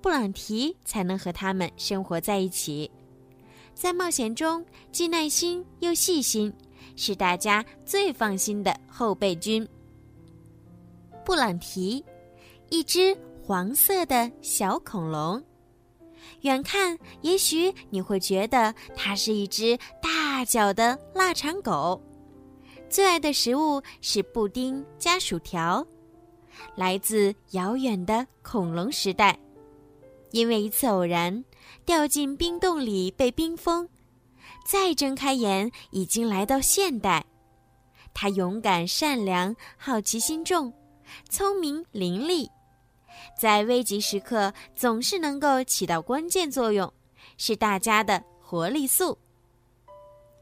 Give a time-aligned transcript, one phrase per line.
[0.00, 2.90] 布朗提才能和他们生活在一起，
[3.74, 6.52] 在冒险中既耐心又细心，
[6.96, 9.66] 是大家最放心的后备军。
[11.24, 12.04] 布朗提，
[12.70, 15.42] 一只黄色的小恐龙，
[16.42, 22.00] 远看也许你会觉得它是一只大脚的腊肠狗，
[22.88, 25.84] 最爱的食物是布丁加薯条，
[26.76, 29.38] 来自遥远的恐龙时代。
[30.30, 31.44] 因为一次偶然，
[31.84, 33.88] 掉进冰洞里被冰封，
[34.64, 37.24] 再睁开眼，已经来到现代。
[38.12, 40.72] 他勇敢、善良、好奇心重，
[41.30, 42.48] 聪明伶俐，
[43.40, 46.92] 在危急时刻总是能够起到关键作用，
[47.36, 49.16] 是大家的活力素。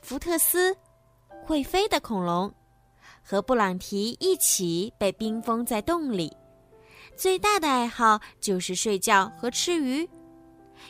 [0.00, 0.74] 福特斯，
[1.44, 2.52] 会飞的恐龙，
[3.22, 6.34] 和布朗提一起被冰封在洞里。
[7.18, 10.08] 最大的爱好就是睡觉和吃鱼，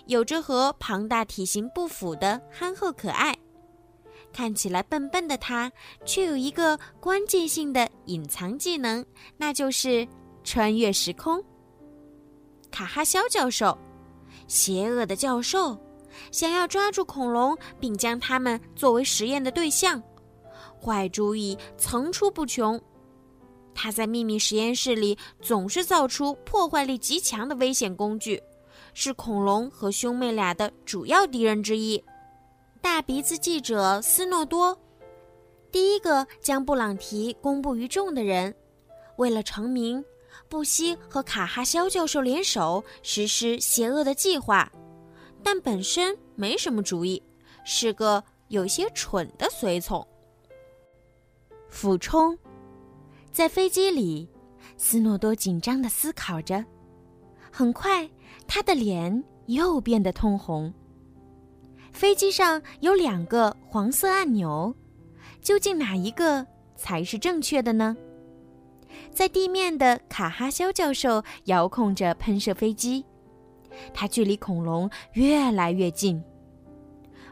[0.05, 3.35] 有着和庞大体型不符的憨厚可爱。
[4.31, 5.73] 看起来笨笨的他，
[6.05, 9.03] 却有一个关键性的隐藏技能，
[9.39, 10.07] 那就是
[10.45, 11.43] 穿越时空。
[12.71, 13.79] 卡哈肖教授，
[14.47, 15.79] 邪恶的教授，
[16.31, 20.03] 想要抓住恐龙并将它们作为实验的对象，
[20.79, 22.79] 坏主意层出不穷。
[23.81, 28.43] 他在秘密实验室里总是造出破坏力极强的危险工具，
[28.93, 32.03] 是恐龙和兄妹俩的主要敌人之一。
[32.83, 34.77] 大鼻子记者斯诺多，
[35.71, 38.53] 第一个将布朗提公布于众的人，
[39.15, 40.05] 为了成名，
[40.49, 44.69] 不惜和卡哈肖教授联手实施邪恶的计划，
[45.41, 47.23] 但本身没什么主意，
[47.65, 50.05] 是个有些蠢的随从。
[51.69, 52.37] 俯冲。
[53.33, 54.29] 在飞机里，
[54.77, 56.65] 斯诺多紧张地思考着。
[57.51, 58.09] 很快，
[58.47, 60.73] 他的脸又变得通红。
[61.93, 64.75] 飞机上有两个黄色按钮，
[65.41, 66.47] 究竟哪一个
[66.77, 67.97] 才是正确的呢？
[69.11, 73.05] 在地面的卡哈肖教授遥控着喷射飞机，
[73.95, 76.23] 他距离恐龙越来越近。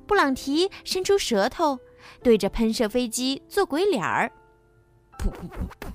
[0.06, 1.78] 布朗提伸出舌头，
[2.22, 4.30] 对着喷射飞机做鬼脸儿。
[5.18, 5.92] 噗噗噗噗！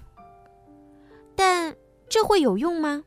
[1.36, 1.76] 但
[2.10, 3.04] 这会有用吗？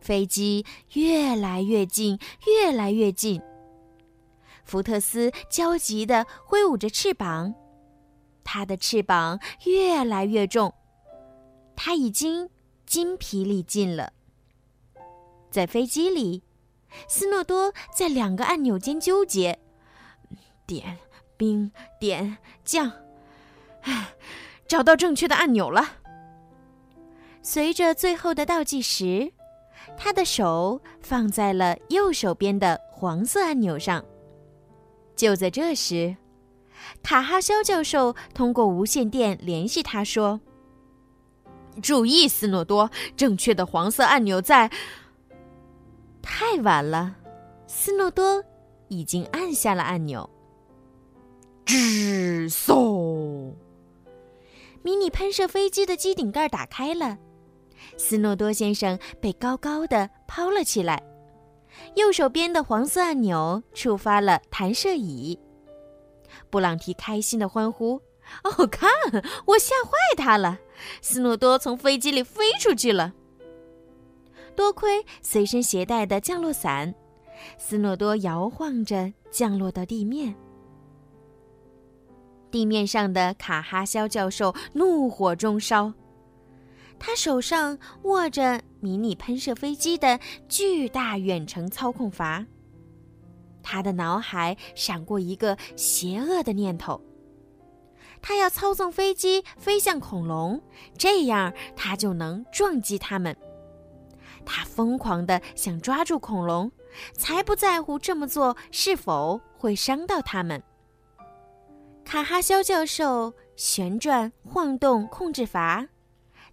[0.00, 0.64] 飞机
[0.94, 3.40] 越来越近，越来越近。
[4.64, 7.54] 福特斯焦急地挥舞着翅膀，
[8.42, 10.72] 他的翅膀越来越重，
[11.76, 12.48] 他已经
[12.86, 14.12] 筋疲力尽了。
[15.50, 16.42] 在飞机里，
[17.08, 19.58] 斯诺多在两个按钮间纠结，
[20.66, 20.96] 点
[21.36, 22.90] 冰，点降，
[23.82, 24.14] 唉。
[24.70, 25.84] 找到正确的按钮了。
[27.42, 29.32] 随着最后的倒计时，
[29.96, 34.04] 他的手放在了右手边的黄色按钮上。
[35.16, 36.16] 就在这时，
[37.02, 40.40] 卡哈肖教授通过无线电联系他说
[41.82, 44.70] ：“注意，斯诺多，正确的黄色按钮在……
[46.22, 47.16] 太晚了，
[47.66, 48.44] 斯诺多
[48.86, 50.30] 已经按下了按钮。”
[51.66, 53.29] 吱嗖。
[54.82, 57.18] 迷你喷射飞机的机顶盖打开了，
[57.96, 61.02] 斯诺多先生被高高的抛了起来。
[61.94, 65.38] 右手边的黄色按钮触发了弹射椅。
[66.50, 68.00] 布朗提开心的欢呼
[68.42, 68.90] ：“哦，看，
[69.46, 70.58] 我吓坏他了！”
[71.00, 73.12] 斯诺多从飞机里飞出去了。
[74.56, 76.94] 多亏随身携带的降落伞，
[77.56, 80.34] 斯诺多摇晃着降落到地面。
[82.50, 85.92] 地面上的卡哈肖教授怒火中烧，
[86.98, 90.18] 他手上握着迷你喷射飞机的
[90.48, 92.44] 巨大远程操控阀。
[93.62, 97.00] 他的脑海闪过一个邪恶的念头：
[98.22, 100.60] 他要操纵飞机飞向恐龙，
[100.96, 103.36] 这样他就能撞击它们。
[104.46, 106.72] 他疯狂地想抓住恐龙，
[107.12, 110.62] 才不在乎这么做是否会伤到它们。
[112.10, 115.86] 卡哈肖教授旋转晃动控制阀，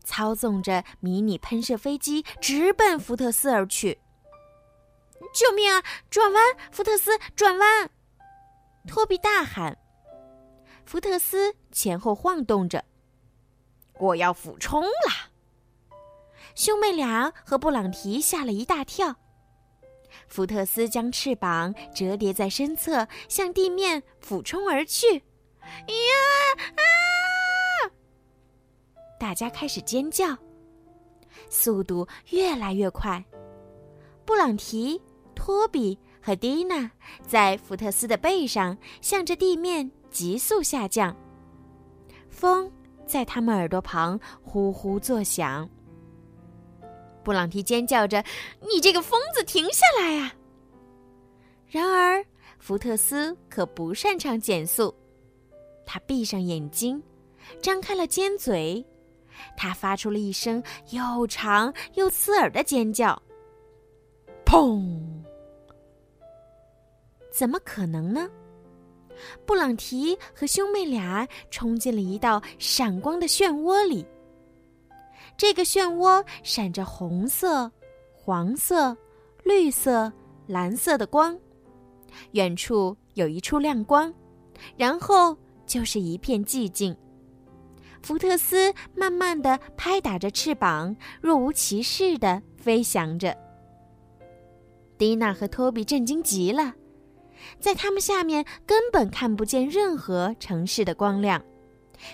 [0.04, 3.98] 操纵着迷你喷射飞机直奔福特斯而去。
[5.34, 5.82] 救命啊！
[6.12, 7.90] 转弯，福特斯，转弯！
[8.88, 9.76] 托比大喊。
[10.86, 12.86] 福特斯前后晃动着，
[13.98, 15.32] 我要俯冲了。
[16.54, 19.16] 兄妹俩和布朗提吓了一大跳。
[20.28, 25.24] 福特斯将翅膀折叠在身侧，向地面俯冲而去。
[25.88, 26.82] 呀啊！
[29.20, 30.36] 大家开始尖叫，
[31.50, 33.24] 速度越来越快。
[34.26, 35.02] 布朗提。
[35.40, 36.90] 托比和蒂娜
[37.22, 41.16] 在福特斯的背上，向着地面急速下降。
[42.28, 42.70] 风
[43.06, 45.70] 在他们耳朵旁呼呼作响。
[47.24, 48.22] 布朗提尖叫着
[48.68, 50.34] ：“你这个疯子，停下来呀！”
[51.70, 52.26] 然而，
[52.58, 54.94] 福特斯可不擅长减速。
[55.88, 57.02] 他闭上眼睛，
[57.62, 58.86] 张开了尖嘴，
[59.56, 60.62] 他发出了一声
[60.92, 63.20] 又长又刺耳的尖叫。
[64.46, 65.02] 砰！
[67.32, 68.30] 怎么可能呢？
[69.46, 74.06] 布朗提和兄妹俩冲进了一道闪光的漩涡里。
[75.36, 77.72] 这个漩涡闪着红色、
[78.14, 78.96] 黄色、
[79.44, 80.12] 绿色、
[80.48, 81.40] 蓝色的光，
[82.32, 84.14] 远处有一处亮光，
[84.76, 86.98] 然后就是一片寂静。
[88.02, 93.38] 福特斯慢慢的拍打着翅膀，若无其事的飞翔着。
[94.98, 96.74] 蒂娜和托比震惊极了。
[97.60, 101.44] 在它们下面根本看不见任何城市的光亮，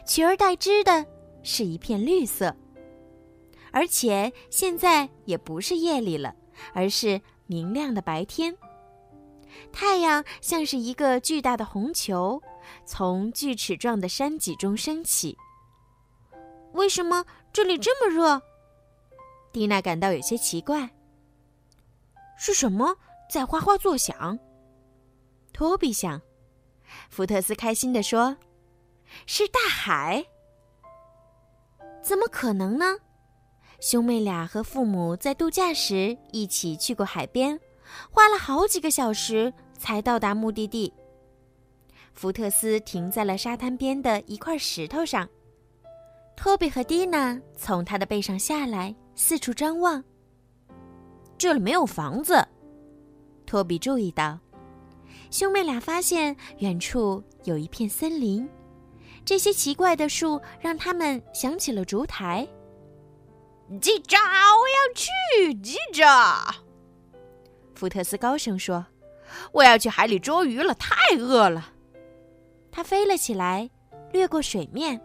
[0.06, 1.06] 取而代之的
[1.44, 2.54] 是一片绿色。
[3.72, 6.36] 而且现在也不是夜里了，
[6.74, 8.56] 而是明亮的白天。
[9.72, 12.42] 太阳像是一个巨大的红球，
[12.86, 15.38] 从锯齿状的山脊中升起。
[16.74, 18.42] 为什么这里这么热？
[19.52, 20.90] 蒂娜感到有些奇怪。
[22.38, 22.96] 是什么
[23.30, 24.40] 在哗哗作响？
[25.54, 26.22] 托比想，
[27.10, 28.38] 福特斯开心地说
[29.28, 30.26] ：“是大海。”
[32.02, 32.98] 怎么可能呢？
[33.80, 37.60] 兄妹俩和父母在度假时一起去过海边，
[38.10, 40.94] 花了好几个小时才到达目的地。
[42.14, 45.28] 福特斯停在了沙滩边的一块石头上，
[46.38, 50.04] 托比和蒂娜从他的背上下来，四处张望。
[51.38, 52.48] 这里没有房子，
[53.46, 54.40] 托比注意到。
[55.32, 58.48] 兄妹俩发现远处有一片森林，
[59.26, 62.48] 这些奇怪的树让他们想起了烛台。
[63.82, 65.54] 记着，我要去！
[65.56, 66.06] 记着，
[67.74, 68.86] 福特斯高声说
[69.52, 71.72] ：“我要去海里捉鱼了，太饿了。”
[72.76, 73.70] 他飞了起来，
[74.12, 75.00] 掠过水面。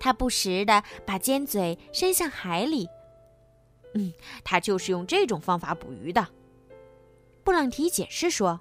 [0.00, 2.88] 他不时的把尖嘴伸向海里。
[3.94, 4.12] 嗯，
[4.42, 6.26] 他就是用这种方法捕鱼的。
[7.44, 8.60] 布朗提解释说：“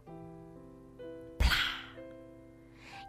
[1.40, 1.50] 啪！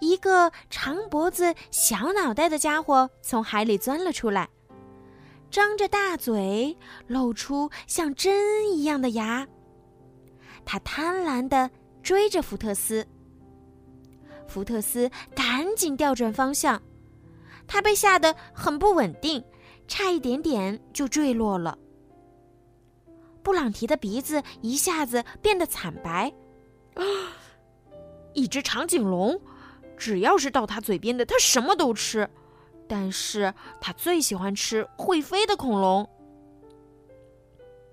[0.00, 4.48] 一个长脖子、小脑袋的家伙从海里钻了出来，
[5.50, 6.74] 张着大嘴，
[7.06, 9.46] 露出像针一样的牙。
[10.64, 11.70] 他贪婪的
[12.02, 13.06] 追着福特斯。
[14.48, 16.80] 福特斯赶紧调转方向，
[17.66, 19.44] 他被吓得很不稳定，
[19.86, 21.78] 差一点点就坠落了。”
[23.42, 26.32] 布朗提的鼻子一下子变得惨白，
[26.94, 27.02] 啊！
[28.34, 29.40] 一只长颈龙，
[29.96, 32.28] 只要是到他嘴边的，他什么都吃，
[32.88, 36.10] 但是他最喜欢吃会飞的恐龙。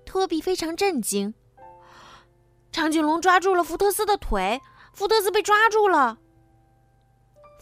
[0.04, 1.34] 托比非常震惊，
[2.72, 4.60] 长颈龙抓住了福特斯的腿，
[4.92, 6.18] 福特斯被抓住了。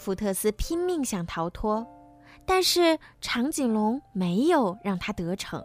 [0.02, 1.87] 福特斯拼命想逃脱，
[2.44, 5.64] 但是长颈龙没有让他得逞。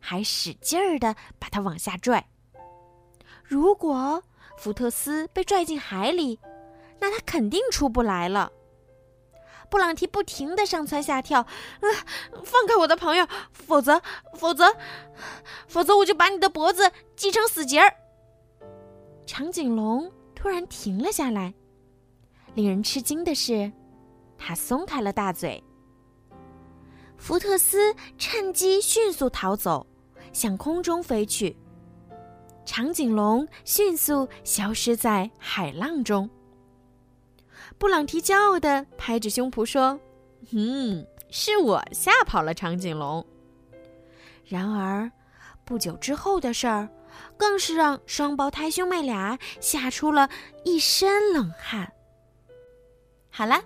[0.00, 2.26] 还使劲儿的把他往下拽。
[3.44, 4.22] 如果
[4.56, 6.40] 福特斯被拽进海里，
[7.00, 8.50] 那他肯定出不来了。
[9.68, 11.86] 布朗提不停的上蹿下跳，啊！
[12.44, 14.00] 放开我的朋友，否则，
[14.34, 14.74] 否则，
[15.68, 17.94] 否则我就把你的脖子系成死结儿。
[19.26, 21.52] 长颈龙突然停了下来，
[22.54, 23.70] 令人吃惊的是，
[24.36, 25.62] 他松开了大嘴。
[27.16, 29.86] 福特斯趁机迅速逃走，
[30.32, 31.56] 向空中飞去。
[32.64, 36.28] 长颈龙迅速消失在海浪中。
[37.78, 39.98] 布朗提骄傲地拍着胸脯说
[40.52, 43.24] ：“嗯，是我吓跑了长颈龙。”
[44.44, 45.10] 然而，
[45.64, 46.88] 不久之后的事儿，
[47.36, 50.28] 更是让双胞胎兄妹俩吓出了
[50.64, 51.90] 一身冷汗。
[53.34, 53.58] 好了，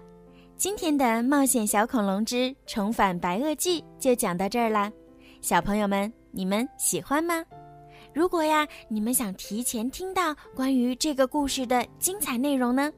[0.57, 4.93] 今天的《冒险小恐龙之重返白垩纪》就讲到这儿啦，
[5.41, 7.45] 小朋友们，你们喜欢吗？
[8.15, 12.93] 如果呀，你们想提前听到关于这个故事的精彩内容呢，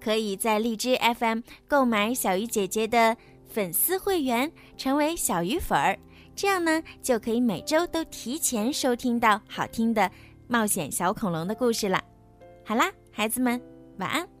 [0.00, 3.14] 可以在荔枝 FM 购买小鱼姐姐的
[3.46, 5.94] 粉丝会员，成为小鱼粉儿，
[6.34, 10.10] 这样呢就可以每周都提前收听到好听的
[10.48, 12.02] 冒险小恐龙的故事了。
[12.64, 13.60] 好啦，孩子们，
[13.98, 14.33] 晚安。